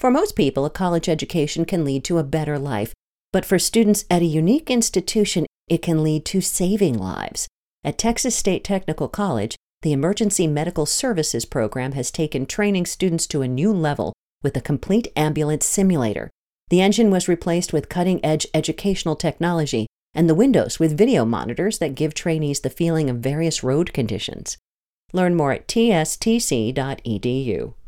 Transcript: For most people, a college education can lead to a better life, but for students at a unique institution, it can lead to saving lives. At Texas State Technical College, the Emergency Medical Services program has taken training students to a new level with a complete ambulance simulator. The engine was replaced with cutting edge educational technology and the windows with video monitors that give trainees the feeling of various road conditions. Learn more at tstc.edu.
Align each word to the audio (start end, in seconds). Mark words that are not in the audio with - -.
For 0.00 0.10
most 0.10 0.34
people, 0.34 0.64
a 0.64 0.70
college 0.70 1.10
education 1.10 1.66
can 1.66 1.84
lead 1.84 2.04
to 2.04 2.16
a 2.16 2.24
better 2.24 2.58
life, 2.58 2.94
but 3.34 3.44
for 3.44 3.58
students 3.58 4.06
at 4.10 4.22
a 4.22 4.24
unique 4.24 4.70
institution, 4.70 5.44
it 5.68 5.82
can 5.82 6.02
lead 6.02 6.24
to 6.24 6.40
saving 6.40 6.96
lives. 6.96 7.46
At 7.84 7.98
Texas 7.98 8.34
State 8.34 8.64
Technical 8.64 9.08
College, 9.08 9.56
the 9.82 9.92
Emergency 9.92 10.46
Medical 10.46 10.86
Services 10.86 11.44
program 11.44 11.92
has 11.92 12.10
taken 12.10 12.46
training 12.46 12.86
students 12.86 13.26
to 13.26 13.42
a 13.42 13.48
new 13.48 13.74
level 13.74 14.14
with 14.42 14.56
a 14.56 14.62
complete 14.62 15.08
ambulance 15.16 15.66
simulator. 15.66 16.30
The 16.70 16.80
engine 16.80 17.10
was 17.10 17.28
replaced 17.28 17.74
with 17.74 17.90
cutting 17.90 18.24
edge 18.24 18.46
educational 18.54 19.16
technology 19.16 19.86
and 20.14 20.30
the 20.30 20.34
windows 20.34 20.78
with 20.78 20.96
video 20.96 21.26
monitors 21.26 21.76
that 21.76 21.94
give 21.94 22.14
trainees 22.14 22.60
the 22.60 22.70
feeling 22.70 23.10
of 23.10 23.18
various 23.18 23.62
road 23.62 23.92
conditions. 23.92 24.56
Learn 25.12 25.34
more 25.34 25.52
at 25.52 25.68
tstc.edu. 25.68 26.74